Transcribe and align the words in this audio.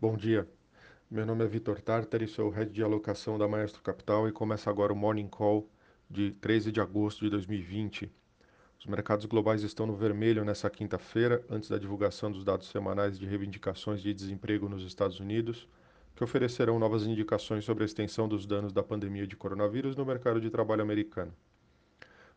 Bom 0.00 0.16
dia, 0.16 0.48
meu 1.10 1.26
nome 1.26 1.44
é 1.44 1.46
Vitor 1.46 1.78
Tartari, 1.78 2.26
sou 2.26 2.48
o 2.48 2.50
Head 2.50 2.72
de 2.72 2.82
Alocação 2.82 3.36
da 3.36 3.46
Maestro 3.46 3.82
Capital 3.82 4.26
e 4.26 4.32
começa 4.32 4.70
agora 4.70 4.94
o 4.94 4.96
Morning 4.96 5.28
Call 5.28 5.68
de 6.08 6.30
13 6.40 6.72
de 6.72 6.80
agosto 6.80 7.22
de 7.22 7.28
2020. 7.28 8.10
Os 8.78 8.86
mercados 8.86 9.26
globais 9.26 9.62
estão 9.62 9.86
no 9.86 9.94
vermelho 9.94 10.42
nessa 10.42 10.70
quinta-feira, 10.70 11.44
antes 11.50 11.68
da 11.68 11.76
divulgação 11.76 12.32
dos 12.32 12.42
dados 12.42 12.68
semanais 12.68 13.18
de 13.18 13.26
reivindicações 13.26 14.00
de 14.00 14.14
desemprego 14.14 14.70
nos 14.70 14.86
Estados 14.86 15.20
Unidos, 15.20 15.68
que 16.16 16.24
oferecerão 16.24 16.78
novas 16.78 17.02
indicações 17.02 17.66
sobre 17.66 17.84
a 17.84 17.86
extensão 17.86 18.26
dos 18.26 18.46
danos 18.46 18.72
da 18.72 18.82
pandemia 18.82 19.26
de 19.26 19.36
coronavírus 19.36 19.94
no 19.96 20.06
mercado 20.06 20.40
de 20.40 20.48
trabalho 20.48 20.80
americano. 20.80 21.34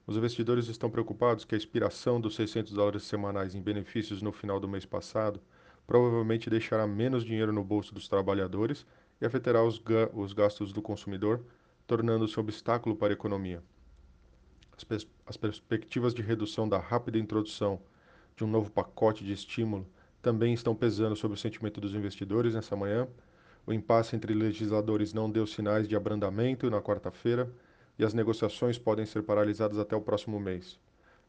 Os 0.05 0.17
investidores 0.17 0.67
estão 0.67 0.89
preocupados 0.89 1.45
que 1.45 1.55
a 1.55 1.57
expiração 1.57 2.19
dos 2.19 2.35
600 2.35 2.73
dólares 2.73 3.03
semanais 3.03 3.55
em 3.55 3.61
benefícios 3.61 4.21
no 4.21 4.33
final 4.33 4.59
do 4.59 4.67
mês 4.67 4.85
passado 4.85 5.39
provavelmente 5.85 6.49
deixará 6.49 6.87
menos 6.87 7.23
dinheiro 7.23 7.51
no 7.51 7.63
bolso 7.63 7.93
dos 7.93 8.07
trabalhadores 8.07 8.85
e 9.19 9.25
afetará 9.25 9.63
os, 9.63 9.77
ga 9.77 10.09
os 10.13 10.33
gastos 10.33 10.71
do 10.73 10.81
consumidor, 10.81 11.43
tornando-se 11.85 12.37
um 12.39 12.43
obstáculo 12.43 12.95
para 12.95 13.13
a 13.13 13.13
economia. 13.13 13.63
As, 14.75 14.83
pers 14.83 15.07
as 15.25 15.37
perspectivas 15.37 16.13
de 16.13 16.21
redução 16.21 16.67
da 16.67 16.79
rápida 16.79 17.17
introdução 17.17 17.81
de 18.35 18.43
um 18.43 18.47
novo 18.47 18.71
pacote 18.71 19.23
de 19.23 19.31
estímulo 19.31 19.87
também 20.21 20.53
estão 20.53 20.73
pesando 20.73 21.15
sobre 21.15 21.37
o 21.37 21.39
sentimento 21.39 21.79
dos 21.79 21.93
investidores 21.93 22.55
nessa 22.55 22.75
manhã. 22.75 23.07
O 23.65 23.73
impasse 23.73 24.15
entre 24.15 24.33
legisladores 24.33 25.13
não 25.13 25.29
deu 25.29 25.45
sinais 25.45 25.87
de 25.87 25.95
abrandamento 25.95 26.69
na 26.69 26.81
quarta-feira 26.81 27.53
e 27.99 28.03
as 28.03 28.13
negociações 28.13 28.77
podem 28.77 29.05
ser 29.05 29.23
paralisadas 29.23 29.77
até 29.77 29.95
o 29.95 30.01
próximo 30.01 30.39
mês. 30.39 30.79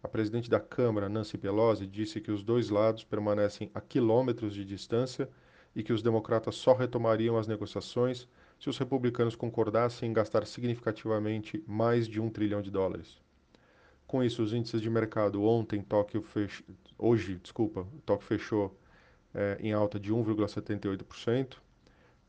A 0.04 0.08
presidente 0.08 0.50
da 0.50 0.60
Câmara, 0.60 1.08
Nancy 1.08 1.38
Pelosi, 1.38 1.86
disse 1.86 2.20
que 2.20 2.30
os 2.30 2.42
dois 2.42 2.68
lados 2.68 3.02
permanecem 3.02 3.70
a 3.74 3.80
quilômetros 3.80 4.52
de 4.52 4.62
distância 4.62 5.30
e 5.74 5.82
que 5.82 5.94
os 5.94 6.02
democratas 6.02 6.56
só 6.56 6.74
retomariam 6.74 7.38
as 7.38 7.46
negociações 7.46 8.28
se 8.60 8.68
os 8.68 8.76
republicanos 8.76 9.34
concordassem 9.34 10.10
em 10.10 10.12
gastar 10.12 10.44
significativamente 10.46 11.64
mais 11.66 12.06
de 12.06 12.20
um 12.20 12.28
trilhão 12.28 12.60
de 12.60 12.70
dólares. 12.70 13.18
Com 14.06 14.22
isso, 14.22 14.42
os 14.42 14.52
índices 14.52 14.82
de 14.82 14.90
mercado 14.90 15.42
ontem, 15.42 15.80
Tóquio 15.80 16.20
fech... 16.20 16.62
hoje, 16.98 17.36
desculpa, 17.36 17.86
Tóquio 18.04 18.26
fechou 18.26 18.78
é, 19.32 19.56
em 19.58 19.72
alta 19.72 19.98
de 19.98 20.12
1,78%, 20.12 21.54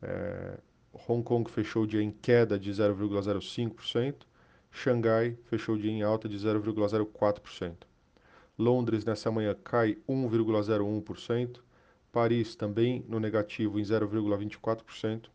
é, 0.00 0.58
Hong 1.06 1.22
Kong 1.22 1.50
fechou 1.50 1.82
o 1.82 1.86
dia 1.86 2.02
em 2.02 2.10
queda 2.10 2.58
de 2.58 2.70
0,05%, 2.70 4.22
Xangai 4.70 5.36
fechou 5.44 5.74
o 5.74 5.78
dia 5.78 5.90
em 5.90 6.02
alta 6.02 6.28
de 6.28 6.36
0,04%. 6.36 7.74
Londres 8.58 9.04
nessa 9.04 9.30
manhã 9.30 9.54
cai 9.62 9.98
1,01%. 10.08 11.60
Paris 12.10 12.56
também 12.56 13.04
no 13.08 13.20
negativo 13.20 13.78
em 13.78 13.82
0,24%. 13.82 15.26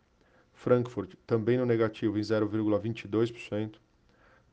Frankfurt 0.54 1.16
também 1.26 1.58
no 1.58 1.66
negativo 1.66 2.18
em 2.18 2.22
0,22%. 2.22 3.76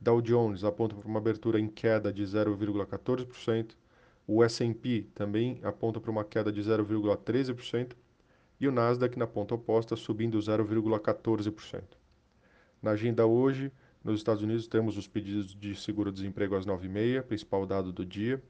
Dow 0.00 0.20
Jones 0.22 0.64
aponta 0.64 0.94
para 0.94 1.08
uma 1.08 1.18
abertura 1.18 1.58
em 1.58 1.68
queda 1.68 2.12
de 2.12 2.22
0,14%. 2.22 3.70
O 4.26 4.44
S&P 4.44 5.06
também 5.14 5.58
aponta 5.62 5.98
para 5.98 6.10
uma 6.10 6.24
queda 6.24 6.52
de 6.52 6.60
0,13% 6.60 7.92
e 8.60 8.68
o 8.68 8.72
Nasdaq 8.72 9.18
na 9.18 9.26
ponta 9.26 9.54
oposta 9.54 9.96
subindo 9.96 10.38
0,14%. 10.38 11.82
Na 12.82 12.92
agenda 12.92 13.26
hoje, 13.26 13.72
nos 14.08 14.20
Estados 14.20 14.42
Unidos, 14.42 14.66
temos 14.66 14.96
os 14.96 15.06
pedidos 15.06 15.54
de 15.54 15.74
seguro-desemprego 15.74 16.56
às 16.56 16.66
9h30, 16.66 17.22
principal 17.22 17.66
dado 17.66 17.92
do 17.92 18.04
dia. 18.04 18.42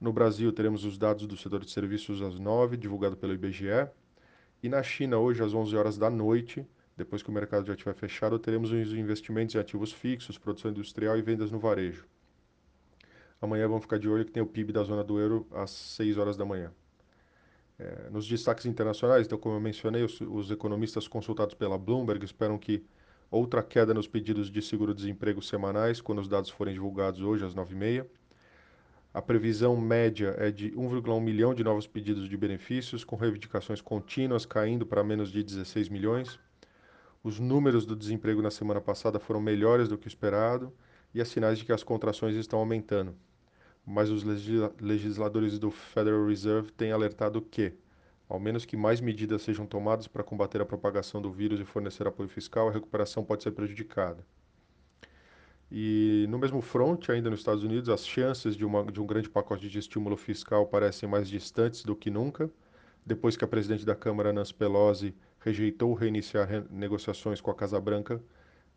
No 0.00 0.12
Brasil, 0.12 0.52
teremos 0.52 0.84
os 0.84 0.96
dados 0.96 1.26
do 1.26 1.36
setor 1.36 1.64
de 1.64 1.70
serviços 1.70 2.22
às 2.22 2.38
9 2.38 2.76
divulgado 2.76 3.16
pelo 3.16 3.34
IBGE. 3.34 3.88
E 4.62 4.68
na 4.68 4.82
China, 4.82 5.18
hoje, 5.18 5.42
às 5.42 5.52
11 5.52 5.76
horas 5.76 5.98
da 5.98 6.08
noite, 6.08 6.66
depois 6.96 7.22
que 7.22 7.28
o 7.28 7.32
mercado 7.32 7.66
já 7.66 7.72
estiver 7.72 7.94
fechado, 7.94 8.38
teremos 8.38 8.70
os 8.70 8.92
investimentos 8.92 9.54
em 9.54 9.58
ativos 9.58 9.92
fixos, 9.92 10.38
produção 10.38 10.70
industrial 10.70 11.18
e 11.18 11.22
vendas 11.22 11.50
no 11.50 11.58
varejo. 11.58 12.06
Amanhã 13.40 13.66
vamos 13.66 13.82
ficar 13.82 13.98
de 13.98 14.08
olho 14.08 14.24
que 14.24 14.30
tem 14.30 14.42
o 14.42 14.46
PIB 14.46 14.72
da 14.72 14.82
zona 14.82 15.02
do 15.02 15.18
euro 15.18 15.46
às 15.50 15.70
6 15.70 16.18
horas 16.18 16.36
da 16.36 16.44
manhã. 16.44 16.72
É, 17.78 18.10
nos 18.10 18.28
destaques 18.28 18.66
internacionais, 18.66 19.26
então, 19.26 19.38
como 19.38 19.56
eu 19.56 19.60
mencionei, 19.60 20.04
os, 20.04 20.20
os 20.20 20.50
economistas 20.50 21.08
consultados 21.08 21.54
pela 21.54 21.78
Bloomberg 21.78 22.22
esperam 22.24 22.58
que 22.58 22.84
outra 23.30 23.62
queda 23.62 23.94
nos 23.94 24.08
pedidos 24.08 24.50
de 24.50 24.60
seguro-desemprego 24.60 25.40
semanais, 25.40 26.00
quando 26.00 26.20
os 26.20 26.28
dados 26.28 26.50
forem 26.50 26.74
divulgados 26.74 27.20
hoje 27.20 27.44
às 27.44 27.54
9h30. 27.54 28.06
A 29.12 29.20
previsão 29.20 29.76
média 29.76 30.34
é 30.38 30.50
de 30.50 30.70
1,1 30.70 31.20
milhão 31.20 31.54
de 31.54 31.64
novos 31.64 31.86
pedidos 31.86 32.28
de 32.28 32.36
benefícios, 32.36 33.04
com 33.04 33.16
reivindicações 33.16 33.80
contínuas 33.80 34.46
caindo 34.46 34.86
para 34.86 35.02
menos 35.02 35.30
de 35.30 35.42
16 35.42 35.88
milhões. 35.88 36.38
Os 37.22 37.38
números 37.38 37.84
do 37.84 37.96
desemprego 37.96 38.40
na 38.40 38.50
semana 38.50 38.80
passada 38.80 39.18
foram 39.18 39.40
melhores 39.40 39.88
do 39.88 39.98
que 39.98 40.06
o 40.06 40.08
esperado 40.08 40.72
e 41.12 41.20
há 41.20 41.24
sinais 41.24 41.58
de 41.58 41.64
que 41.64 41.72
as 41.72 41.82
contrações 41.82 42.36
estão 42.36 42.58
aumentando. 42.58 43.14
Mas 43.84 44.10
os 44.10 44.22
legisladores 44.80 45.58
do 45.58 45.70
Federal 45.70 46.26
Reserve 46.26 46.70
têm 46.70 46.92
alertado 46.92 47.42
que 47.42 47.74
ao 48.30 48.38
menos 48.38 48.64
que 48.64 48.76
mais 48.76 49.00
medidas 49.00 49.42
sejam 49.42 49.66
tomadas 49.66 50.06
para 50.06 50.22
combater 50.22 50.60
a 50.60 50.64
propagação 50.64 51.20
do 51.20 51.32
vírus 51.32 51.58
e 51.58 51.64
fornecer 51.64 52.06
apoio 52.06 52.28
fiscal, 52.28 52.68
a 52.68 52.70
recuperação 52.72 53.24
pode 53.24 53.42
ser 53.42 53.50
prejudicada. 53.50 54.24
E 55.68 56.26
no 56.28 56.38
mesmo 56.38 56.62
front, 56.62 57.10
ainda 57.10 57.28
nos 57.28 57.40
Estados 57.40 57.64
Unidos, 57.64 57.88
as 57.88 58.06
chances 58.06 58.56
de, 58.56 58.64
uma, 58.64 58.84
de 58.84 59.00
um 59.00 59.06
grande 59.06 59.28
pacote 59.28 59.68
de 59.68 59.76
estímulo 59.76 60.16
fiscal 60.16 60.64
parecem 60.64 61.08
mais 61.08 61.28
distantes 61.28 61.82
do 61.82 61.96
que 61.96 62.08
nunca, 62.08 62.48
depois 63.04 63.36
que 63.36 63.44
a 63.44 63.48
presidente 63.48 63.84
da 63.84 63.96
Câmara, 63.96 64.32
Nancy 64.32 64.54
Pelosi, 64.54 65.12
rejeitou 65.40 65.92
reiniciar 65.92 66.48
re 66.48 66.62
negociações 66.70 67.40
com 67.40 67.50
a 67.50 67.54
Casa 67.54 67.80
Branca 67.80 68.22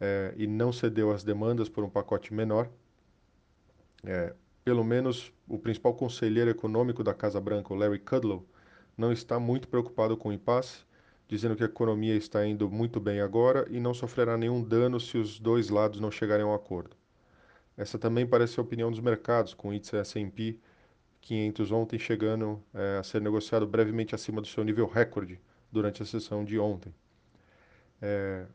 é, 0.01 0.33
e 0.35 0.47
não 0.47 0.73
cedeu 0.73 1.11
às 1.11 1.23
demandas 1.23 1.69
por 1.69 1.83
um 1.83 1.89
pacote 1.89 2.33
menor. 2.33 2.67
É, 4.03 4.33
pelo 4.65 4.83
menos 4.83 5.31
o 5.47 5.59
principal 5.59 5.93
conselheiro 5.93 6.49
econômico 6.49 7.03
da 7.03 7.13
Casa 7.13 7.39
Branca, 7.39 7.73
Larry 7.75 7.99
Kudlow, 7.99 8.47
não 8.97 9.11
está 9.11 9.39
muito 9.39 9.67
preocupado 9.67 10.15
com 10.15 10.29
o 10.29 10.33
impasse, 10.33 10.79
dizendo 11.27 11.55
que 11.55 11.63
a 11.63 11.67
economia 11.67 12.15
está 12.15 12.45
indo 12.45 12.69
muito 12.69 12.99
bem 12.99 13.21
agora 13.21 13.65
e 13.69 13.79
não 13.79 13.93
sofrerá 13.93 14.37
nenhum 14.37 14.61
dano 14.63 14.99
se 14.99 15.17
os 15.17 15.39
dois 15.39 15.69
lados 15.69 15.99
não 15.99 16.11
chegarem 16.11 16.45
a 16.45 16.47
um 16.47 16.53
acordo. 16.53 16.95
Essa 17.75 17.97
também 17.97 18.25
parece 18.25 18.59
a 18.59 18.63
opinião 18.63 18.91
dos 18.91 18.99
mercados, 18.99 19.53
com 19.53 19.69
o 19.69 19.73
índice 19.73 19.95
S&P 19.95 20.59
500 21.21 21.71
ontem 21.71 21.97
chegando 21.97 22.61
é, 22.73 22.97
a 22.99 23.03
ser 23.03 23.21
negociado 23.21 23.65
brevemente 23.65 24.13
acima 24.13 24.41
do 24.41 24.47
seu 24.47 24.63
nível 24.63 24.85
recorde 24.85 25.39
durante 25.71 26.03
a 26.03 26.05
sessão 26.05 26.43
de 26.43 26.59
ontem. 26.59 26.93
É, 28.01 28.45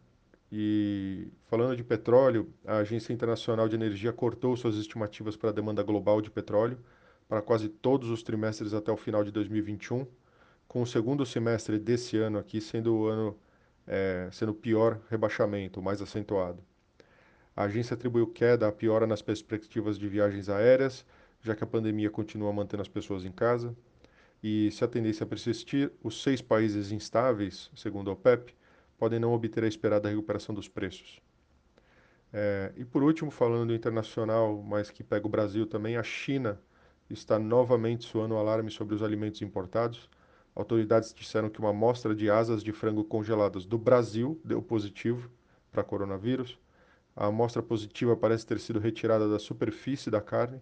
e 0.52 1.28
falando 1.46 1.76
de 1.76 1.82
petróleo, 1.82 2.52
a 2.64 2.78
Agência 2.78 3.12
Internacional 3.12 3.68
de 3.68 3.74
Energia 3.74 4.12
cortou 4.12 4.56
suas 4.56 4.76
estimativas 4.76 5.36
para 5.36 5.50
a 5.50 5.52
demanda 5.52 5.82
global 5.82 6.20
de 6.20 6.30
petróleo 6.30 6.78
para 7.26 7.42
quase 7.42 7.68
todos 7.68 8.08
os 8.08 8.22
trimestres 8.22 8.72
até 8.72 8.92
o 8.92 8.96
final 8.96 9.24
de 9.24 9.30
2021 9.30 10.06
com 10.68 10.82
o 10.82 10.86
segundo 10.86 11.24
semestre 11.24 11.78
desse 11.78 12.18
ano 12.18 12.38
aqui 12.38 12.60
sendo 12.60 12.94
o 12.94 13.06
ano 13.06 13.36
é, 13.86 14.28
sendo 14.30 14.52
o 14.52 14.54
pior 14.54 15.00
rebaixamento, 15.08 15.80
mais 15.80 16.02
acentuado. 16.02 16.62
A 17.56 17.64
agência 17.64 17.94
atribuiu 17.94 18.26
queda 18.26 18.68
à 18.68 18.72
piora 18.72 19.06
nas 19.06 19.22
perspectivas 19.22 19.98
de 19.98 20.06
viagens 20.06 20.48
aéreas, 20.50 21.04
já 21.42 21.56
que 21.56 21.64
a 21.64 21.66
pandemia 21.66 22.10
continua 22.10 22.52
mantendo 22.52 22.82
as 22.82 22.88
pessoas 22.88 23.24
em 23.24 23.32
casa. 23.32 23.74
E 24.42 24.70
se 24.70 24.84
a 24.84 24.88
tendência 24.88 25.26
persistir, 25.26 25.90
os 26.02 26.22
seis 26.22 26.40
países 26.40 26.92
instáveis, 26.92 27.70
segundo 27.74 28.10
a 28.10 28.12
OPEP, 28.12 28.54
podem 28.98 29.18
não 29.18 29.32
obter 29.32 29.64
a 29.64 29.66
esperada 29.66 30.08
recuperação 30.08 30.54
dos 30.54 30.68
preços. 30.68 31.20
É, 32.32 32.72
e 32.76 32.84
por 32.84 33.02
último, 33.02 33.30
falando 33.30 33.68
do 33.68 33.74
internacional, 33.74 34.62
mas 34.62 34.90
que 34.90 35.02
pega 35.02 35.26
o 35.26 35.30
Brasil 35.30 35.66
também, 35.66 35.96
a 35.96 36.02
China 36.02 36.60
está 37.08 37.38
novamente 37.38 38.04
soando 38.04 38.36
alarme 38.36 38.70
sobre 38.70 38.94
os 38.94 39.02
alimentos 39.02 39.40
importados 39.40 40.08
Autoridades 40.58 41.14
disseram 41.14 41.48
que 41.48 41.60
uma 41.60 41.70
amostra 41.70 42.12
de 42.12 42.28
asas 42.28 42.64
de 42.64 42.72
frango 42.72 43.04
congeladas 43.04 43.64
do 43.64 43.78
Brasil 43.78 44.40
deu 44.44 44.60
positivo 44.60 45.30
para 45.70 45.84
coronavírus. 45.84 46.58
A 47.14 47.26
amostra 47.26 47.62
positiva 47.62 48.16
parece 48.16 48.44
ter 48.44 48.58
sido 48.58 48.80
retirada 48.80 49.28
da 49.28 49.38
superfície 49.38 50.10
da 50.10 50.20
carne, 50.20 50.60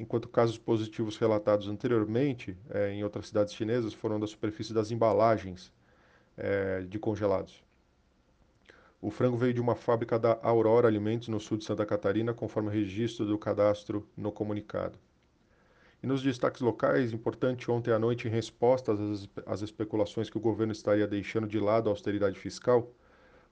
enquanto 0.00 0.30
casos 0.30 0.56
positivos 0.56 1.18
relatados 1.18 1.68
anteriormente 1.68 2.56
é, 2.70 2.92
em 2.92 3.04
outras 3.04 3.28
cidades 3.28 3.52
chinesas 3.52 3.92
foram 3.92 4.18
da 4.18 4.26
superfície 4.26 4.72
das 4.72 4.90
embalagens 4.90 5.70
é, 6.38 6.80
de 6.80 6.98
congelados. 6.98 7.62
O 8.98 9.10
frango 9.10 9.36
veio 9.36 9.52
de 9.52 9.60
uma 9.60 9.74
fábrica 9.74 10.18
da 10.18 10.38
Aurora 10.42 10.88
Alimentos, 10.88 11.28
no 11.28 11.38
sul 11.38 11.58
de 11.58 11.66
Santa 11.66 11.84
Catarina, 11.84 12.32
conforme 12.32 12.70
registro 12.70 13.26
do 13.26 13.36
cadastro 13.36 14.08
no 14.16 14.32
comunicado. 14.32 14.98
E 16.04 16.06
nos 16.06 16.22
destaques 16.22 16.60
locais, 16.60 17.14
importante 17.14 17.70
ontem 17.70 17.90
à 17.90 17.98
noite, 17.98 18.28
em 18.28 18.30
resposta 18.30 18.92
às, 18.92 19.26
às 19.46 19.62
especulações 19.62 20.28
que 20.28 20.36
o 20.36 20.40
governo 20.40 20.70
estaria 20.70 21.06
deixando 21.06 21.48
de 21.48 21.58
lado 21.58 21.88
a 21.88 21.92
austeridade 21.92 22.38
fiscal, 22.38 22.92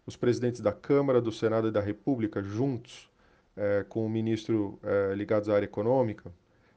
os 0.04 0.16
presidentes 0.16 0.60
da 0.60 0.70
Câmara, 0.70 1.18
do 1.18 1.32
Senado 1.32 1.68
e 1.68 1.70
da 1.70 1.80
República, 1.80 2.42
juntos 2.42 3.08
é, 3.56 3.86
com 3.88 4.04
o 4.04 4.10
ministro 4.10 4.78
é, 4.82 5.14
ligados 5.14 5.48
à 5.48 5.54
área 5.54 5.64
econômica, 5.64 6.30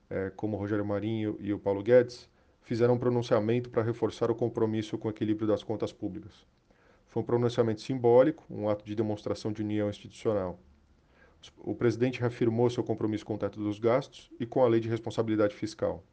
é, 0.09 0.31
como 0.37 0.55
Rogério 0.55 0.85
Marinho 0.85 1.35
e 1.41 1.51
o 1.51 1.59
Paulo 1.59 1.83
Guedes, 1.83 2.29
fizeram 2.61 2.93
um 2.93 2.97
pronunciamento 2.97 3.69
para 3.69 3.83
reforçar 3.83 4.31
o 4.31 4.35
compromisso 4.35 4.97
com 4.97 5.09
o 5.09 5.11
equilíbrio 5.11 5.45
das 5.45 5.61
contas 5.61 5.91
públicas. 5.91 6.47
Foi 7.07 7.21
um 7.21 7.25
pronunciamento 7.25 7.81
simbólico, 7.81 8.45
um 8.49 8.69
ato 8.69 8.85
de 8.85 8.95
demonstração 8.95 9.51
de 9.51 9.61
união 9.61 9.89
institucional. 9.89 10.57
O 11.57 11.75
presidente 11.75 12.19
reafirmou 12.19 12.69
seu 12.69 12.83
compromisso 12.83 13.25
com 13.25 13.35
o 13.35 13.37
teto 13.37 13.59
dos 13.59 13.79
gastos 13.79 14.31
e 14.39 14.45
com 14.45 14.63
a 14.63 14.67
lei 14.67 14.79
de 14.79 14.89
responsabilidade 14.89 15.55
fiscal. 15.55 16.03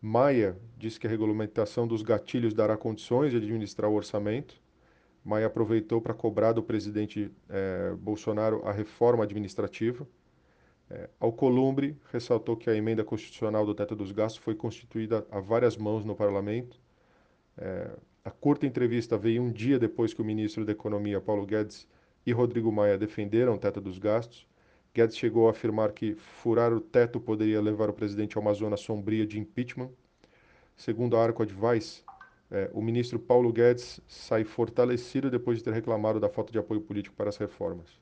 Maia 0.00 0.58
disse 0.76 0.98
que 0.98 1.06
a 1.06 1.10
regulamentação 1.10 1.86
dos 1.86 2.02
gatilhos 2.02 2.52
dará 2.52 2.76
condições 2.76 3.30
de 3.30 3.36
administrar 3.36 3.88
o 3.90 3.94
orçamento. 3.94 4.60
Maia 5.24 5.46
aproveitou 5.46 6.00
para 6.00 6.12
cobrar 6.12 6.52
do 6.52 6.62
presidente 6.62 7.30
eh, 7.48 7.94
Bolsonaro 8.00 8.66
a 8.66 8.72
reforma 8.72 9.22
administrativa. 9.22 10.06
Eh, 10.90 11.08
Alcolumbre 11.20 11.96
ressaltou 12.10 12.56
que 12.56 12.68
a 12.68 12.74
emenda 12.74 13.04
constitucional 13.04 13.64
do 13.64 13.74
teto 13.74 13.94
dos 13.94 14.10
gastos 14.10 14.42
foi 14.42 14.56
constituída 14.56 15.24
a 15.30 15.38
várias 15.38 15.76
mãos 15.76 16.04
no 16.04 16.16
parlamento. 16.16 16.80
Eh, 17.56 17.96
a 18.24 18.30
curta 18.30 18.66
entrevista 18.66 19.16
veio 19.16 19.42
um 19.42 19.52
dia 19.52 19.78
depois 19.78 20.12
que 20.12 20.20
o 20.20 20.24
ministro 20.24 20.64
da 20.64 20.72
Economia, 20.72 21.20
Paulo 21.20 21.46
Guedes, 21.46 21.86
e 22.26 22.32
Rodrigo 22.32 22.70
Maia 22.70 22.98
defenderam 22.98 23.54
o 23.54 23.58
teto 23.58 23.80
dos 23.80 23.98
gastos. 23.98 24.46
Guedes 24.94 25.16
chegou 25.16 25.48
a 25.48 25.52
afirmar 25.52 25.92
que 25.92 26.14
furar 26.14 26.72
o 26.72 26.80
teto 26.80 27.18
poderia 27.18 27.62
levar 27.62 27.88
o 27.88 27.94
presidente 27.94 28.36
a 28.36 28.40
uma 28.40 28.52
zona 28.52 28.76
sombria 28.76 29.26
de 29.26 29.38
impeachment. 29.38 29.90
Segundo 30.76 31.16
a 31.16 31.24
Arco 31.24 31.42
Advice, 31.42 32.02
é, 32.50 32.70
o 32.74 32.82
ministro 32.82 33.18
Paulo 33.18 33.50
Guedes 33.50 34.00
sai 34.06 34.44
fortalecido 34.44 35.30
depois 35.30 35.58
de 35.58 35.64
ter 35.64 35.72
reclamado 35.72 36.20
da 36.20 36.28
falta 36.28 36.52
de 36.52 36.58
apoio 36.58 36.82
político 36.82 37.16
para 37.16 37.30
as 37.30 37.38
reformas. 37.38 37.98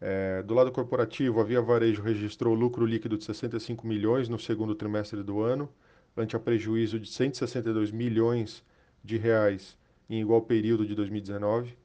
É, 0.00 0.42
do 0.42 0.52
lado 0.52 0.72
corporativo, 0.72 1.40
a 1.40 1.44
Via 1.44 1.62
Varejo 1.62 2.02
registrou 2.02 2.52
lucro 2.52 2.84
líquido 2.84 3.16
de 3.16 3.24
65 3.24 3.86
milhões 3.86 4.28
no 4.28 4.38
segundo 4.38 4.74
trimestre 4.74 5.22
do 5.22 5.40
ano, 5.40 5.72
ante 6.16 6.34
a 6.34 6.40
prejuízo 6.40 6.98
de 6.98 7.08
162 7.08 7.92
milhões 7.92 8.64
de 9.02 9.16
reais 9.16 9.78
em 10.10 10.20
igual 10.20 10.42
período 10.42 10.84
de 10.84 10.94
2019. 10.96 11.83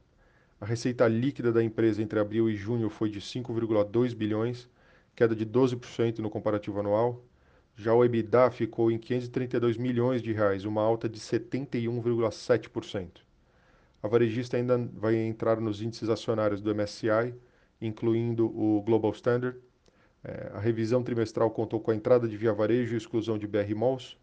A 0.61 0.65
receita 0.65 1.07
líquida 1.07 1.53
da 1.53 1.63
empresa 1.63 2.01
entre 2.01 2.19
abril 2.19 2.49
e 2.49 2.55
junho 2.55 2.89
foi 2.89 3.09
de 3.09 3.21
5,2 3.21 4.13
bilhões, 4.13 4.67
queda 5.15 5.33
de 5.33 5.45
12% 5.45 6.19
no 6.19 6.29
comparativo 6.29 6.81
anual. 6.81 7.23
Já 7.77 7.93
o 7.93 8.03
EBITDA 8.03 8.51
ficou 8.51 8.91
em 8.91 8.97
532 8.97 9.77
milhões 9.77 10.21
de 10.21 10.33
reais, 10.33 10.65
uma 10.65 10.81
alta 10.81 11.07
de 11.07 11.17
71,7%. 11.17 13.21
A 14.03 14.07
varejista 14.09 14.57
ainda 14.57 14.77
vai 14.93 15.15
entrar 15.15 15.61
nos 15.61 15.81
índices 15.81 16.09
acionários 16.09 16.61
do 16.61 16.75
MSCI, 16.75 17.33
incluindo 17.81 18.47
o 18.47 18.81
Global 18.81 19.11
Standard. 19.11 19.57
É, 20.21 20.51
a 20.53 20.59
revisão 20.59 21.01
trimestral 21.01 21.49
contou 21.51 21.79
com 21.79 21.91
a 21.91 21.95
entrada 21.95 22.27
de 22.27 22.35
Via 22.35 22.51
Varejo 22.51 22.95
e 22.95 22.97
exclusão 22.97 23.37
de 23.37 23.47
BR 23.47 23.73
Malls. 23.75 24.17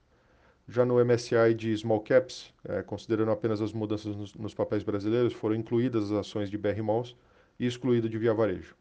Já 0.69 0.85
no 0.85 0.99
MSCI 1.05 1.55
de 1.55 1.77
Small 1.77 2.01
Caps, 2.01 2.53
é, 2.65 2.83
considerando 2.83 3.31
apenas 3.31 3.61
as 3.61 3.73
mudanças 3.73 4.17
nos, 4.17 4.35
nos, 4.35 4.53
papéis 4.53 4.83
brasileiros, 4.83 5.33
foram 5.33 5.55
incluídas 5.55 6.11
as 6.11 6.19
ações 6.19 6.51
de 6.51 6.59
BR 6.59 6.83
Malls 6.83 7.15
e 7.59 7.67
excluído 7.67 8.09
de 8.09 8.19
Via 8.19 8.35
Varejo. 8.35 8.75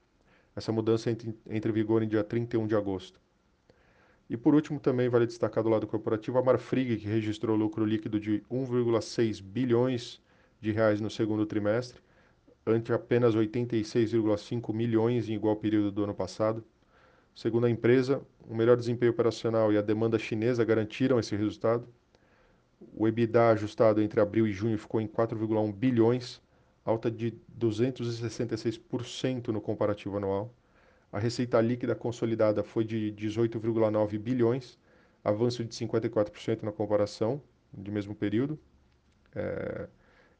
Essa 0.56 0.72
mudança 0.72 1.12
entra 1.12 1.70
em 1.70 1.74
vigor 1.74 2.02
em 2.02 2.08
dia 2.08 2.24
31 2.24 2.66
de 2.66 2.76
agosto. 2.76 3.20
E 4.28 4.36
por 4.36 4.56
último, 4.56 4.80
também 4.80 5.08
vale 5.10 5.28
destacar 5.28 5.64
do 5.64 5.70
lado 5.70 5.86
corporativo 5.86 6.40
a 6.40 6.44
Marfrig, 6.44 6.98
que 6.98 7.08
registrou 7.08 7.56
lucro 7.56 7.86
líquido 7.86 8.20
de 8.20 8.44
1,6 8.50 9.42
bilhões 9.44 10.20
de 10.60 10.72
reais 10.72 11.00
no 11.00 11.12
segundo 11.12 11.46
trimestre, 11.46 12.02
ante 12.66 12.92
apenas 12.92 13.36
86,5 13.36 14.74
milhões 14.74 15.30
em 15.30 15.34
igual 15.34 15.56
período 15.56 15.92
do 15.92 16.04
ano 16.04 16.16
passado. 16.16 16.64
Segundo 17.36 17.66
a 17.66 17.70
empresa, 17.70 18.22
o 18.48 18.56
melhor 18.56 18.78
desempenho 18.78 19.12
operacional 19.12 19.74
e 19.74 19.78
a 19.78 19.82
demanda 19.82 20.18
chinesa 20.18 20.64
garantiram 20.64 21.20
esse 21.20 21.36
resultado. 21.36 21.86
O 22.96 23.06
EBITDA 23.08 23.50
ajustado 23.50 24.02
entre 24.02 24.22
abril 24.22 24.48
e 24.48 24.54
junho 24.54 24.78
ficou 24.78 25.02
em 25.02 25.08
4,1 25.08 25.74
bilhões, 25.74 26.42
alta 26.86 27.12
de 27.12 27.34
266% 27.60 29.50
no 29.50 29.60
comparativo 29.60 30.16
anual. 30.16 30.54
A 31.12 31.20
receita 31.20 31.60
líquida 31.60 31.94
consolidada 31.94 32.64
foi 32.64 32.86
de 32.86 33.14
18,9 33.18 34.18
bilhões, 34.18 34.80
avanço 35.24 35.64
de 35.66 35.76
54% 35.76 36.64
na 36.64 36.72
comparação 36.72 37.42
de 37.74 37.92
mesmo 37.92 38.16
período. 38.16 38.58
É, 39.36 39.88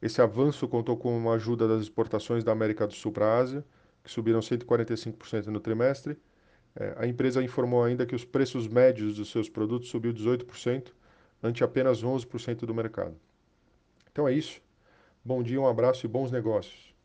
esse 0.00 0.22
avanço 0.22 0.66
contou 0.66 0.96
com 0.96 1.16
uma 1.16 1.34
ajuda 1.34 1.68
das 1.68 1.82
exportações 1.82 2.42
da 2.42 2.52
América 2.52 2.86
do 2.86 2.94
Sul 2.94 3.12
para 3.12 3.26
a 3.26 3.38
Ásia, 3.38 3.64
que 4.02 4.10
subiram 4.10 4.40
145% 4.40 5.46
no 5.46 5.60
trimestre, 5.60 6.16
é, 6.78 6.94
a 6.96 7.06
empresa 7.06 7.42
informou 7.42 7.82
ainda 7.82 8.06
que 8.06 8.14
os 8.14 8.24
preços 8.24 8.68
médios 8.68 9.16
dos 9.16 9.30
seus 9.30 9.48
produtos 9.48 9.88
subiu 9.88 10.12
18%, 10.12 10.92
ante 11.42 11.64
apenas 11.64 12.02
11% 12.02 12.60
do 12.60 12.74
mercado. 12.74 13.16
Então 14.10 14.26
é 14.26 14.32
isso. 14.32 14.60
Bom 15.24 15.42
dia, 15.42 15.60
um 15.60 15.66
abraço 15.66 16.06
e 16.06 16.08
bons 16.08 16.30
negócios. 16.30 16.95